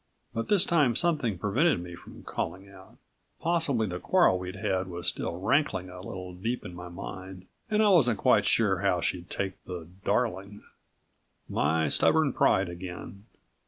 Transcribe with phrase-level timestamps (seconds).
[0.33, 2.97] But this time something prevented me from calling out.
[3.39, 7.83] Possibly the quarrel we'd had was still rankling a little deep in my mind and
[7.83, 10.63] I wasn't quite sure how she'd take the "Darling."
[11.47, 13.25] My stubborn pride again.